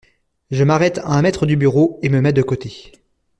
[0.49, 2.91] Je m’arrête à un mètre du bureau et me mets de côté.